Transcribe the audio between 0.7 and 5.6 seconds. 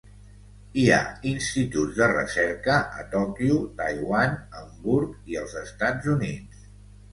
Hi ha instituts de recerca a Tòquio, Taiwan, Hamburg i els